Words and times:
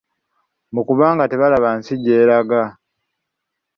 Mbu 0.71 0.81
kubanga 0.87 1.23
tebalaba 1.31 1.69
nsi 1.77 1.93
gy'eraga! 2.03 2.63